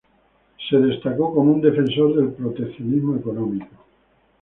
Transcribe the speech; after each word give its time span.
Se 0.67 0.77
destacó 0.79 1.31
como 1.31 1.53
un 1.53 1.61
defensor 1.61 2.15
del 2.15 2.31
proteccionismo 2.33 3.17
económico. 3.17 3.75